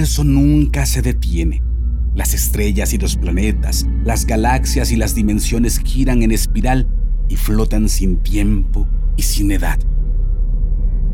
[0.00, 1.62] universo nunca se detiene.
[2.14, 6.88] Las estrellas y los planetas, las galaxias y las dimensiones giran en espiral
[7.28, 9.78] y flotan sin tiempo y sin edad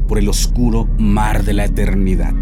[0.06, 2.32] por el oscuro mar de la eternidad.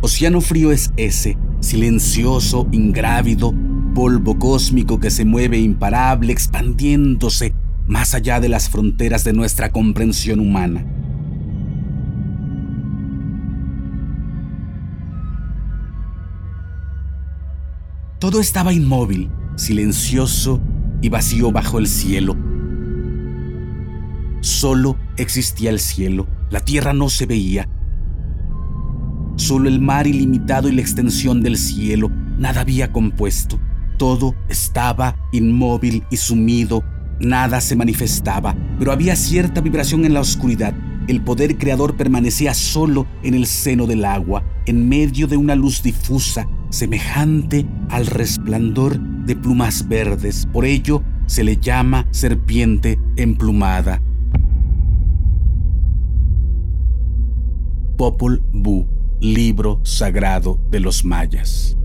[0.00, 3.54] Océano frío es ese, silencioso, ingrávido,
[3.94, 7.54] polvo cósmico que se mueve imparable, expandiéndose
[7.86, 10.84] más allá de las fronteras de nuestra comprensión humana.
[18.20, 20.60] Todo estaba inmóvil, silencioso
[21.00, 22.36] y vacío bajo el cielo.
[24.42, 27.66] Solo existía el cielo, la tierra no se veía.
[29.36, 33.58] Solo el mar ilimitado y la extensión del cielo, nada había compuesto.
[33.96, 36.84] Todo estaba inmóvil y sumido,
[37.20, 40.74] nada se manifestaba, pero había cierta vibración en la oscuridad.
[41.08, 45.82] El poder creador permanecía solo en el seno del agua, en medio de una luz
[45.82, 50.46] difusa, semejante al resplandor de plumas verdes.
[50.52, 54.02] Por ello se le llama serpiente emplumada.
[57.96, 58.86] Popol Vuh,
[59.20, 61.76] libro sagrado de los mayas.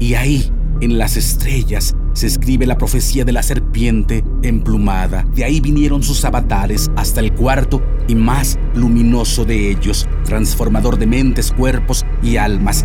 [0.00, 5.24] Y ahí, en las estrellas, se escribe la profecía de la serpiente emplumada.
[5.34, 11.06] De ahí vinieron sus avatares hasta el cuarto y más luminoso de ellos, transformador de
[11.06, 12.84] mentes, cuerpos y almas.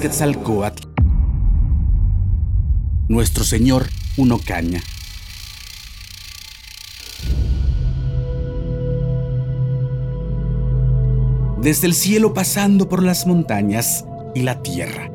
[0.00, 0.88] Quetzalcoatl.
[3.08, 4.82] Nuestro Señor Uno Caña.
[11.62, 14.04] Desde el cielo pasando por las montañas
[14.36, 15.10] y la tierra,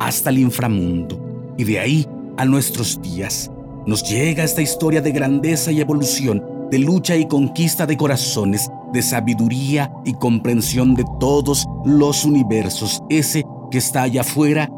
[0.00, 2.08] hasta el inframundo, y de ahí
[2.38, 3.50] a nuestros días,
[3.86, 9.02] nos llega esta historia de grandeza y evolución, de lucha y conquista de corazones, de
[9.02, 14.70] sabiduría y comprensión de todos los universos, ese que está allá afuera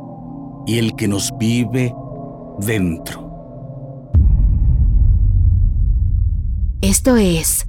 [0.67, 1.95] y el que nos vive
[2.59, 3.25] dentro.
[6.81, 7.67] Esto es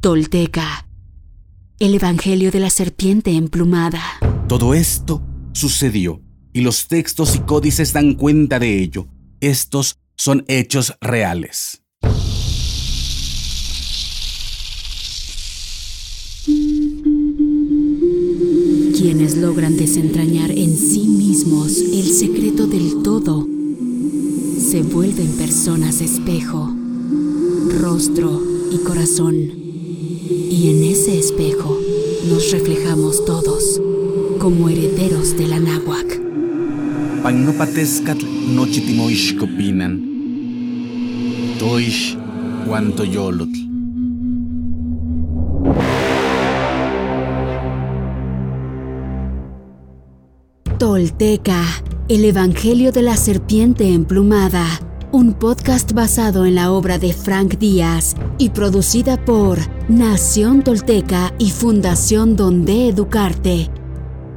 [0.00, 0.88] Tolteca,
[1.78, 4.00] el Evangelio de la Serpiente Emplumada.
[4.48, 6.22] Todo esto sucedió
[6.52, 9.06] y los textos y códices dan cuenta de ello.
[9.40, 11.82] Estos son hechos reales.
[18.96, 23.46] Quienes logran desentrañar en sí mismos el secreto del todo,
[24.58, 26.74] se vuelven personas espejo,
[27.80, 29.34] rostro y corazón.
[29.34, 31.78] Y en ese espejo
[32.28, 33.80] nos reflejamos todos
[34.38, 34.68] como
[35.00, 36.20] herederos de la náhuac.
[38.54, 40.00] Nochitimoixcopinan.
[41.58, 42.16] Toish
[43.10, 43.60] yolotl.
[50.78, 51.64] Tolteca,
[52.08, 54.66] el Evangelio de la Serpiente Emplumada,
[55.12, 61.50] un podcast basado en la obra de Frank Díaz y producida por Nación Tolteca y
[61.50, 63.70] Fundación Donde Educarte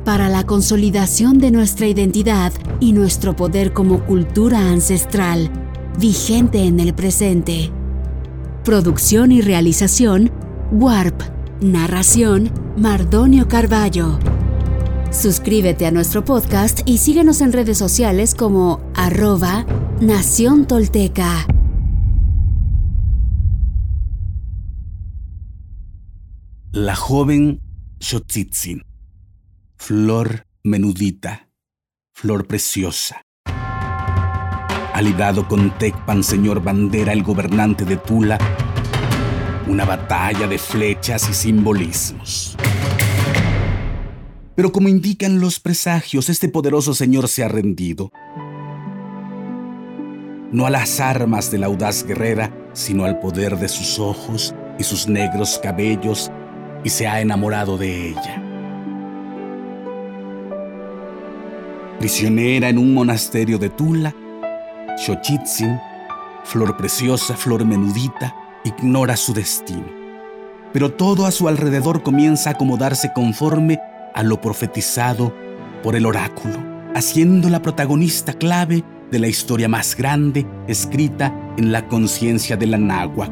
[0.03, 5.49] para la consolidación de nuestra identidad y nuestro poder como cultura ancestral,
[5.99, 7.71] vigente en el presente.
[8.63, 10.31] Producción y realización,
[10.71, 11.21] Warp.
[11.61, 14.19] Narración, Mardonio Carballo.
[15.11, 19.65] Suscríbete a nuestro podcast y síguenos en redes sociales como arroba
[20.01, 21.47] Nación Tolteca.
[26.71, 27.61] La joven
[27.99, 28.81] Xochitzin
[29.83, 31.49] flor menudita,
[32.13, 33.21] flor preciosa.
[33.45, 38.37] Ha librado con Tecpan, señor bandera, el gobernante de Tula,
[39.67, 42.55] una batalla de flechas y simbolismos.
[44.55, 48.09] Pero como indican los presagios, este poderoso señor se ha rendido.
[50.53, 54.85] No a las armas de la audaz guerrera, sino al poder de sus ojos y
[54.85, 56.31] sus negros cabellos,
[56.85, 58.52] y se ha enamorado de ella.
[61.99, 64.13] Prisionera en un monasterio de Tula,
[64.97, 65.79] Xochitzin,
[66.43, 69.85] flor preciosa, flor menudita, ignora su destino.
[70.71, 73.79] Pero todo a su alrededor comienza a acomodarse conforme
[74.13, 75.33] a lo profetizado
[75.81, 76.57] por el oráculo,
[76.95, 82.77] haciendo la protagonista clave de la historia más grande escrita en la conciencia de la
[82.77, 83.31] náhuac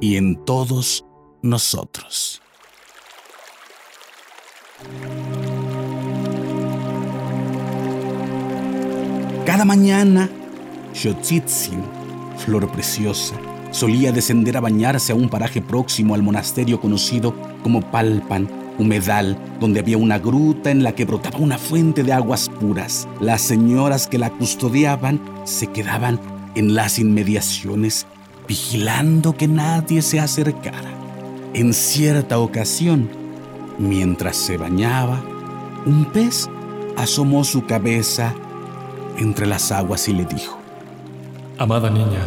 [0.00, 1.04] y en todos
[1.42, 2.40] nosotros.
[9.46, 10.30] Cada mañana
[10.94, 11.82] Xochitzin,
[12.38, 13.34] flor preciosa,
[13.72, 17.34] solía descender a bañarse a un paraje próximo al monasterio conocido
[17.64, 18.48] como Palpan,
[18.78, 23.08] humedal, donde había una gruta en la que brotaba una fuente de aguas puras.
[23.20, 26.20] Las señoras que la custodiaban se quedaban
[26.54, 28.06] en las inmediaciones,
[28.46, 30.90] vigilando que nadie se acercara.
[31.52, 33.10] En cierta ocasión,
[33.78, 35.20] mientras se bañaba,
[35.84, 36.48] un pez
[36.96, 38.34] asomó su cabeza
[39.22, 40.58] entre las aguas y le dijo,
[41.56, 42.26] Amada niña,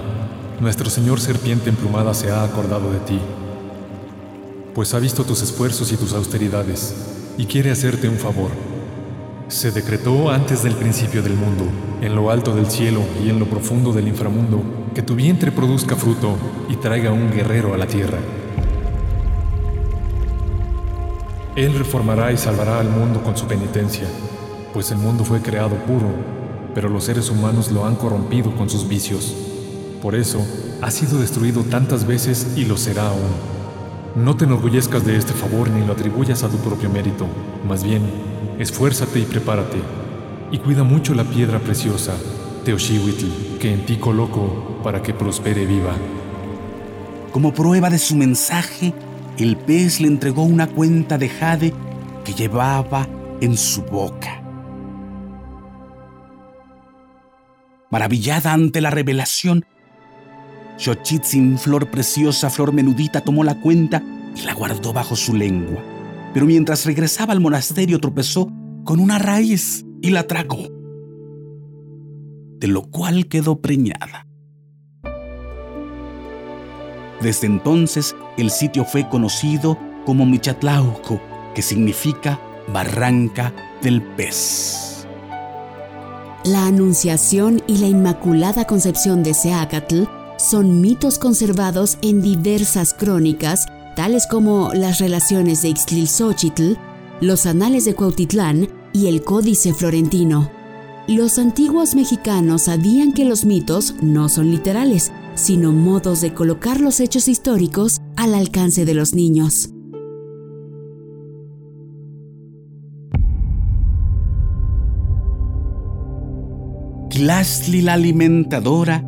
[0.60, 3.20] nuestro Señor Serpiente Emplumada se ha acordado de ti,
[4.74, 6.96] pues ha visto tus esfuerzos y tus austeridades,
[7.38, 8.50] y quiere hacerte un favor.
[9.50, 11.66] Se decretó antes del principio del mundo,
[12.02, 14.62] en lo alto del cielo y en lo profundo del inframundo,
[14.94, 16.38] que tu vientre produzca fruto
[16.70, 18.20] y traiga un guerrero a la tierra.
[21.56, 24.08] Él reformará y salvará al mundo con su penitencia,
[24.74, 26.45] pues el mundo fue creado puro,
[26.76, 29.34] pero los seres humanos lo han corrompido con sus vicios.
[30.02, 30.46] Por eso
[30.82, 33.56] ha sido destruido tantas veces y lo será aún.
[34.16, 37.26] No te enorgullezcas de este favor ni lo atribuyas a tu propio mérito,
[37.68, 38.04] más bien,
[38.60, 39.78] esfuérzate y prepárate,
[40.52, 42.14] y cuida mucho la piedra preciosa,
[42.66, 45.94] Teoshiwitl, que en ti coloco para que prospere viva.
[47.32, 48.94] Como prueba de su mensaje,
[49.38, 51.74] el pez le entregó una cuenta de jade
[52.24, 53.08] que llevaba
[53.42, 54.45] en su boca.
[57.92, 59.66] Maravillada ante la revelación,
[60.78, 64.04] Xochitzin, flor preciosa, flor menudita, tomó la cuenta
[64.36, 65.82] y la guardó bajo su lengua.
[66.34, 68.52] Pero mientras regresaba al monasterio tropezó
[68.84, 70.68] con una raíz y la tragó,
[72.60, 74.28] de lo cual quedó preñada.
[77.22, 81.22] Desde entonces, el sitio fue conocido como Michatlauco,
[81.56, 84.95] que significa barranca del pez.
[86.46, 90.04] La Anunciación y la Inmaculada Concepción de Seacatl
[90.38, 93.66] son mitos conservados en diversas crónicas,
[93.96, 96.74] tales como las relaciones de Ixtlilxochitl,
[97.20, 100.52] los anales de Cuautitlán y el Códice Florentino.
[101.08, 107.00] Los antiguos mexicanos sabían que los mitos no son literales, sino modos de colocar los
[107.00, 109.72] hechos históricos al alcance de los niños.
[117.16, 119.02] Tlastli la alimentadora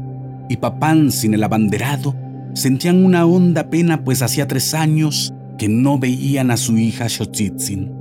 [0.48, 2.16] y Papanzin el abanderado
[2.54, 7.92] sentían una honda pena pues hacía tres años que no veían a su hija Xochitzin.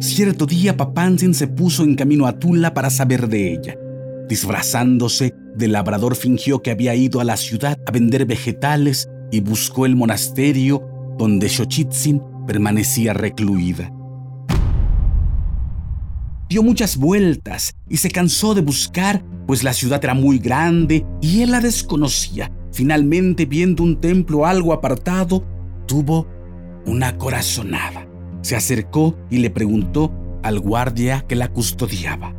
[0.00, 3.78] Cierto día Papanzin se puso en camino a Tula para saber de ella.
[4.28, 9.86] Disfrazándose de labrador fingió que había ido a la ciudad a vender vegetales y buscó
[9.86, 10.86] el monasterio
[11.16, 13.90] donde Xochitzin permanecía recluida.
[16.52, 21.40] Dio muchas vueltas y se cansó de buscar, pues la ciudad era muy grande y
[21.40, 22.52] él la desconocía.
[22.72, 25.46] Finalmente, viendo un templo algo apartado,
[25.86, 26.26] tuvo
[26.84, 28.06] una corazonada.
[28.42, 30.12] Se acercó y le preguntó
[30.42, 32.34] al guardia que la custodiaba.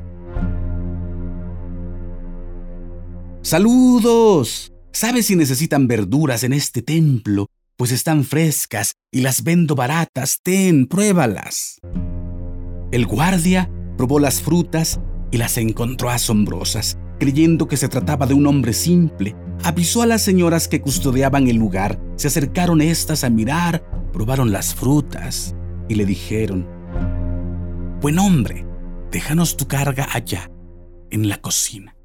[3.41, 4.72] ¡Saludos!
[4.91, 7.48] ¿Sabes si necesitan verduras en este templo?
[7.77, 10.38] Pues están frescas y las vendo baratas.
[10.43, 11.79] Ten, pruébalas.
[12.91, 15.00] El guardia probó las frutas
[15.31, 16.97] y las encontró asombrosas.
[17.19, 21.57] Creyendo que se trataba de un hombre simple, avisó a las señoras que custodiaban el
[21.57, 22.00] lugar.
[22.15, 25.55] Se acercaron estas a mirar, probaron las frutas
[25.88, 26.67] y le dijeron,
[28.01, 28.65] Buen hombre,
[29.12, 30.51] déjanos tu carga allá,
[31.09, 31.95] en la cocina.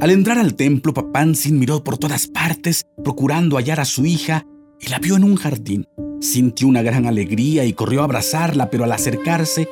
[0.00, 4.46] Al entrar al templo, Papansin miró por todas partes, procurando hallar a su hija,
[4.80, 5.86] y la vio en un jardín.
[6.20, 9.68] Sintió una gran alegría y corrió a abrazarla, pero al acercarse,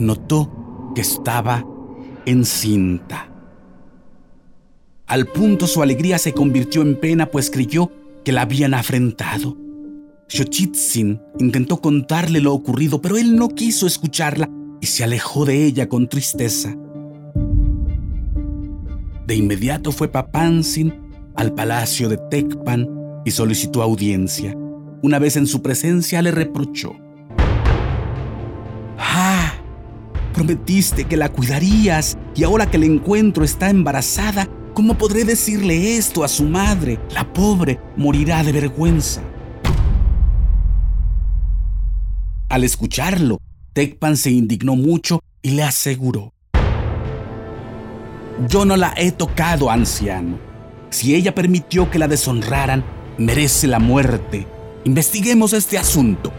[0.00, 1.64] notó que estaba
[2.26, 3.28] encinta.
[5.06, 7.90] Al punto su alegría se convirtió en pena, pues creyó
[8.24, 9.56] que la habían afrentado.
[10.28, 14.48] Xochitzin intentó contarle lo ocurrido, pero él no quiso escucharla
[14.80, 16.76] y se alejó de ella con tristeza.
[19.26, 20.94] De inmediato fue Papansin
[21.34, 22.88] al palacio de Tecpan
[23.24, 24.56] y solicitó audiencia.
[25.02, 26.94] Una vez en su presencia le reprochó.
[30.40, 36.24] Prometiste que la cuidarías y ahora que la encuentro está embarazada, ¿cómo podré decirle esto
[36.24, 36.98] a su madre?
[37.14, 39.20] La pobre morirá de vergüenza.
[42.48, 43.42] Al escucharlo,
[43.74, 46.32] Tecpan se indignó mucho y le aseguró.
[48.48, 50.38] Yo no la he tocado, anciano.
[50.88, 52.82] Si ella permitió que la deshonraran,
[53.18, 54.46] merece la muerte.
[54.84, 56.32] Investiguemos este asunto.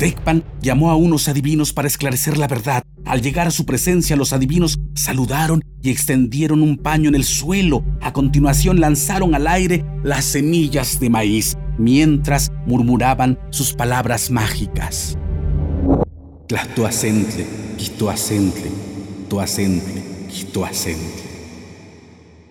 [0.00, 2.82] Tecpan llamó a unos adivinos para esclarecer la verdad.
[3.04, 7.84] Al llegar a su presencia, los adivinos saludaron y extendieron un paño en el suelo.
[8.00, 15.18] A continuación lanzaron al aire las semillas de maíz, mientras murmuraban sus palabras mágicas.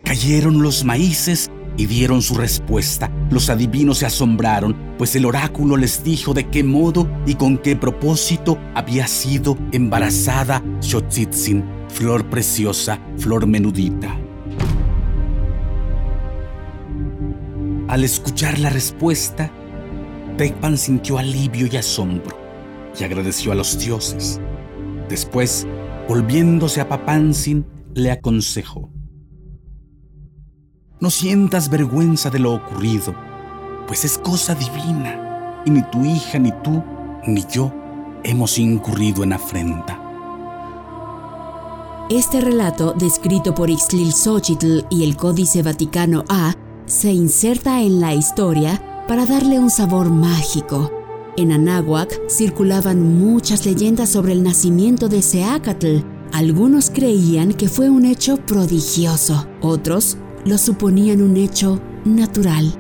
[0.04, 3.10] Cayeron los maíces y dieron su respuesta.
[3.32, 7.78] Los adivinos se asombraron, pues el oráculo les dijo de qué modo y con qué
[7.78, 14.14] propósito había sido embarazada Xochitzin, flor preciosa, flor menudita.
[17.88, 19.50] Al escuchar la respuesta,
[20.36, 22.38] Tecpan sintió alivio y asombro
[23.00, 24.42] y agradeció a los dioses.
[25.08, 25.66] Después,
[26.10, 28.92] volviéndose a Papansin, le aconsejó.
[31.02, 33.16] No sientas vergüenza de lo ocurrido,
[33.88, 36.84] pues es cosa divina, y ni tu hija, ni tú,
[37.26, 37.72] ni yo
[38.22, 39.98] hemos incurrido en afrenta.
[42.10, 46.54] Este relato, descrito por Xochitl y el Códice Vaticano A,
[46.86, 50.92] se inserta en la historia para darle un sabor mágico.
[51.38, 56.00] En Anáhuac circulaban muchas leyendas sobre el nacimiento de Seacatl.
[56.34, 62.74] Algunos creían que fue un hecho prodigioso, otros lo suponían un hecho natural.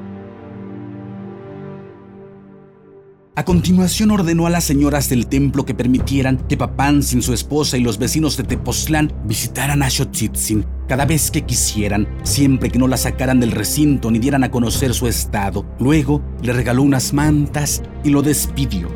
[3.35, 7.77] A continuación ordenó a las señoras del templo que permitieran que Papán, sin su esposa
[7.77, 12.87] y los vecinos de Tepoztlán visitaran a Xochitzin cada vez que quisieran, siempre que no
[12.87, 15.65] la sacaran del recinto ni dieran a conocer su estado.
[15.79, 18.89] Luego le regaló unas mantas y lo despidió.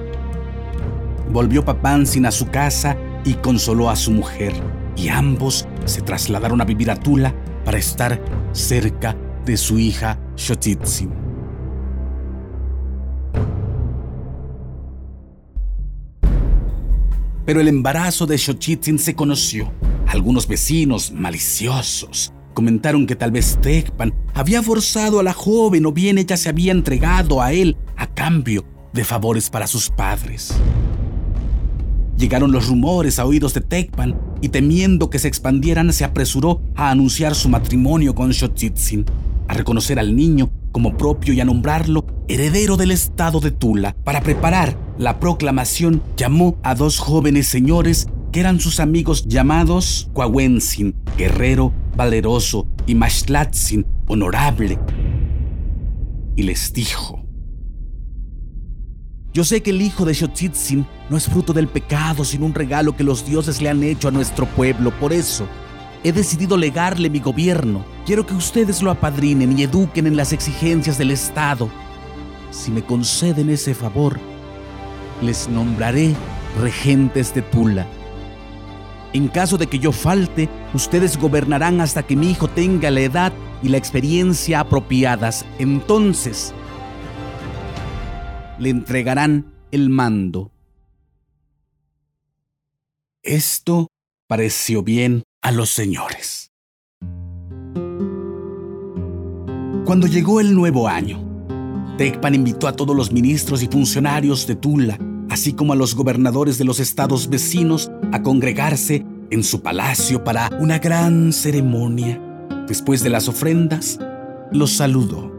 [1.32, 4.54] Volvió Papansin a su casa y consoló a su mujer,
[4.98, 7.34] y ambos se trasladaron a vivir a Tula
[7.66, 9.16] para estar cerca
[9.46, 11.12] de su hija Xochitzin.
[17.46, 19.72] Pero el embarazo de Xochitzin se conoció.
[20.08, 26.18] Algunos vecinos maliciosos comentaron que tal vez Tecpan había forzado a la joven o bien
[26.18, 30.54] ella se había entregado a él a cambio de favores para sus padres.
[32.18, 36.92] Llegaron los rumores a oídos de Tecpan y temiendo que se expandieran se apresuró a
[36.92, 39.06] anunciar su matrimonio con Xochitzin,
[39.48, 43.96] a reconocer al niño como propio y a nombrarlo heredero del estado de Tula.
[44.04, 50.94] Para preparar la proclamación llamó a dos jóvenes señores que eran sus amigos llamados Coahuensin,
[51.18, 54.78] guerrero, valeroso, y Mashlatzin, honorable.
[56.36, 57.23] Y les dijo,
[59.34, 62.96] yo sé que el hijo de Xochitzin no es fruto del pecado, sino un regalo
[62.96, 64.92] que los dioses le han hecho a nuestro pueblo.
[65.00, 65.48] Por eso,
[66.04, 67.84] he decidido legarle mi gobierno.
[68.06, 71.68] Quiero que ustedes lo apadrinen y eduquen en las exigencias del Estado.
[72.52, 74.20] Si me conceden ese favor,
[75.24, 76.14] les nombraré
[76.62, 77.88] regentes de Tula.
[79.14, 83.34] En caso de que yo falte, ustedes gobernarán hasta que mi hijo tenga la edad
[83.64, 85.44] y la experiencia apropiadas.
[85.58, 86.54] Entonces,
[88.64, 90.52] le entregarán el mando.
[93.22, 93.90] Esto
[94.26, 96.50] pareció bien a los señores.
[99.86, 101.20] Cuando llegó el nuevo año,
[101.98, 104.98] Tecpan invitó a todos los ministros y funcionarios de Tula,
[105.30, 110.50] así como a los gobernadores de los estados vecinos, a congregarse en su palacio para
[110.60, 112.18] una gran ceremonia.
[112.66, 114.00] Después de las ofrendas,
[114.52, 115.33] los saludó.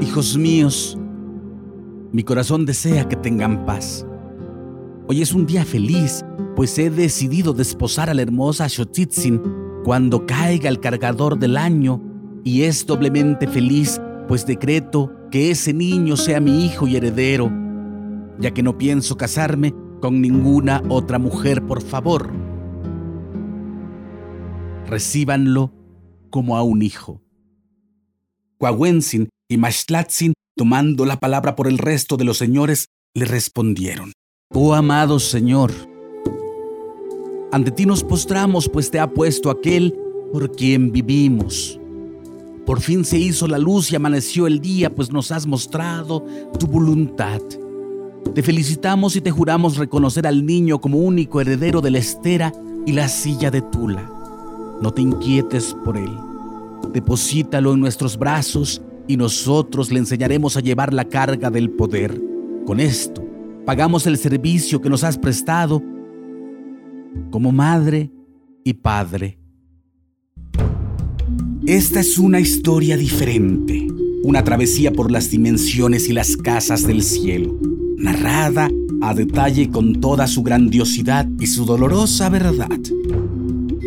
[0.00, 0.98] Hijos míos,
[2.10, 4.04] mi corazón desea que tengan paz.
[5.06, 6.24] Hoy es un día feliz,
[6.56, 9.40] pues he decidido desposar a la hermosa Xochitzin
[9.84, 12.02] cuando caiga el cargador del año,
[12.42, 17.52] y es doblemente feliz, pues decreto que ese niño sea mi hijo y heredero,
[18.40, 22.32] ya que no pienso casarme con ninguna otra mujer, por favor.
[24.88, 25.72] Recíbanlo
[26.30, 27.20] como a un hijo.
[28.58, 34.12] Coahuensin y Mashlatzin, tomando la palabra por el resto de los señores, le respondieron,
[34.52, 35.72] Oh amado Señor,
[37.52, 39.94] ante ti nos postramos, pues te ha puesto aquel
[40.32, 41.78] por quien vivimos.
[42.66, 46.24] Por fin se hizo la luz y amaneció el día, pues nos has mostrado
[46.58, 47.40] tu voluntad.
[48.34, 52.52] Te felicitamos y te juramos reconocer al niño como único heredero de la estera
[52.86, 54.10] y la silla de Tula.
[54.80, 56.10] No te inquietes por él.
[56.92, 62.20] Deposítalo en nuestros brazos y nosotros le enseñaremos a llevar la carga del poder.
[62.66, 63.24] Con esto,
[63.64, 65.82] pagamos el servicio que nos has prestado
[67.30, 68.10] como madre
[68.64, 69.38] y padre.
[71.66, 73.86] Esta es una historia diferente,
[74.22, 77.58] una travesía por las dimensiones y las casas del cielo.
[77.96, 78.68] narrada
[79.00, 82.80] a detalle con toda su grandiosidad y su dolorosa verdad.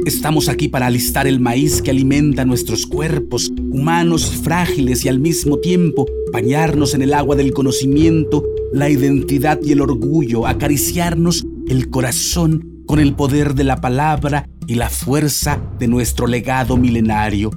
[0.07, 5.57] Estamos aquí para alistar el maíz que alimenta nuestros cuerpos, humanos frágiles y al mismo
[5.57, 12.83] tiempo bañarnos en el agua del conocimiento, la identidad y el orgullo, acariciarnos el corazón
[12.85, 17.51] con el poder de la palabra y la fuerza de nuestro legado milenario.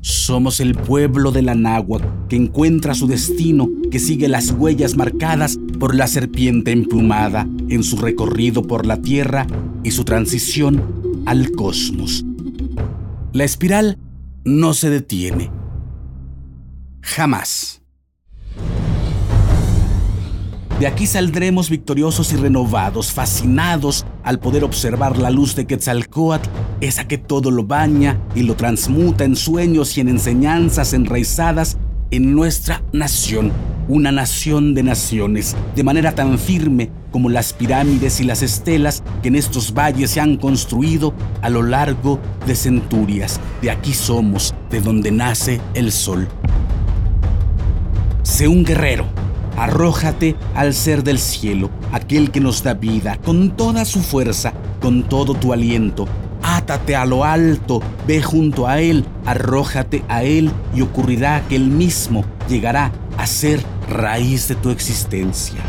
[0.00, 1.54] Somos el pueblo de la
[2.26, 7.96] que encuentra su destino, que sigue las huellas marcadas por la serpiente emplumada en su
[7.96, 9.48] recorrido por la Tierra
[9.82, 12.24] y su transición al cosmos.
[13.32, 13.98] La espiral
[14.44, 15.50] no se detiene.
[17.00, 17.82] Jamás.
[20.78, 26.48] De aquí saldremos victoriosos y renovados, fascinados al poder observar la luz de Quetzalcoatl,
[26.80, 31.76] esa que todo lo baña y lo transmuta en sueños y en enseñanzas enraizadas
[32.12, 33.50] en nuestra nación,
[33.88, 39.28] una nación de naciones, de manera tan firme como las pirámides y las estelas que
[39.28, 43.40] en estos valles se han construido a lo largo de centurias.
[43.60, 46.28] De aquí somos, de donde nace el sol.
[48.22, 49.06] Sé un guerrero
[49.56, 55.02] Arrójate al ser del cielo, aquel que nos da vida, con toda su fuerza, con
[55.02, 56.08] todo tu aliento.
[56.42, 61.66] Átate a lo alto, ve junto a Él, arrójate a Él y ocurrirá que Él
[61.66, 65.62] mismo llegará a ser raíz de tu existencia.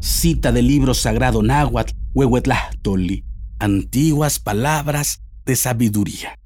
[0.00, 3.24] Cita del libro sagrado náhuatl, Huehuetlahtoli,
[3.58, 6.38] antiguas palabras de sabiduría.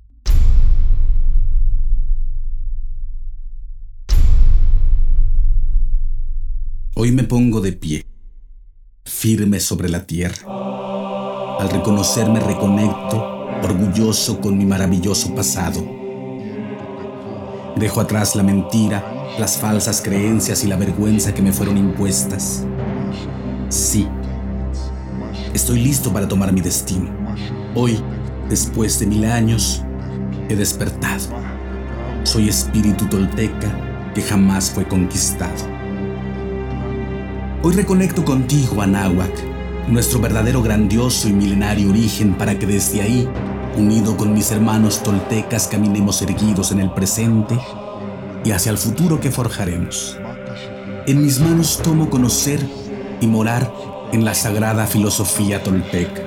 [6.94, 8.06] Hoy me pongo de pie,
[9.04, 10.42] firme sobre la tierra.
[11.58, 15.99] Al reconocerme reconecto, orgulloso con mi maravilloso pasado.
[17.80, 19.02] Dejo atrás la mentira,
[19.38, 22.66] las falsas creencias y la vergüenza que me fueron impuestas.
[23.70, 24.06] Sí,
[25.54, 27.08] estoy listo para tomar mi destino.
[27.74, 27.98] Hoy,
[28.50, 29.82] después de mil años,
[30.50, 31.22] he despertado.
[32.22, 33.74] Soy espíritu tolteca
[34.14, 35.64] que jamás fue conquistado.
[37.62, 39.32] Hoy reconecto contigo, Anáhuac,
[39.88, 43.26] nuestro verdadero grandioso y milenario origen para que desde ahí,
[43.76, 47.58] unido con mis hermanos toltecas, caminemos erguidos en el presente
[48.44, 50.18] y hacia el futuro que forjaremos.
[51.06, 52.60] En mis manos tomo conocer
[53.20, 53.72] y morar
[54.12, 56.22] en la sagrada filosofía tolteca,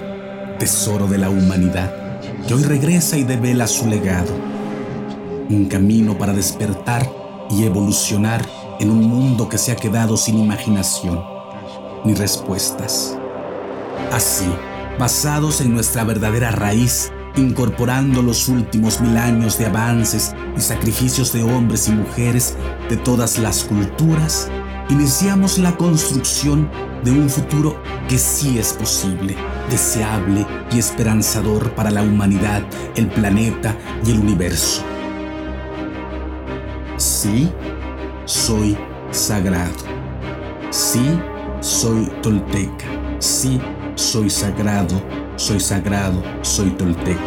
[0.59, 4.31] tesoro de la humanidad, que hoy regresa y devela su legado.
[5.49, 7.09] Un camino para despertar
[7.49, 8.45] y evolucionar
[8.79, 11.33] en un mundo que se ha quedado sin imaginación
[12.03, 13.17] ni respuestas.
[14.11, 14.47] Así,
[14.99, 21.43] basados en nuestra verdadera raíz, incorporando los últimos mil años de avances y sacrificios de
[21.43, 22.55] hombres y mujeres
[22.89, 24.49] de todas las culturas,
[24.89, 26.69] iniciamos la construcción
[27.03, 29.35] de un futuro que sí es posible,
[29.69, 32.63] deseable y esperanzador para la humanidad,
[32.95, 34.83] el planeta y el universo.
[36.97, 37.51] Sí,
[38.25, 38.77] soy
[39.11, 39.73] sagrado.
[40.69, 41.19] Sí,
[41.59, 42.85] soy tolteca.
[43.19, 43.59] Sí,
[43.95, 45.01] soy sagrado,
[45.35, 47.19] soy sagrado, soy tolteca.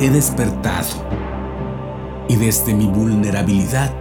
[0.00, 1.08] He despertado
[2.28, 3.94] y desde mi vulnerabilidad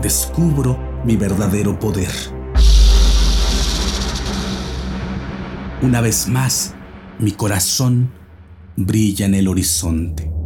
[0.00, 2.10] descubro mi verdadero poder.
[5.80, 6.74] Una vez más,
[7.18, 8.10] mi corazón
[8.76, 10.37] brilla en el horizonte.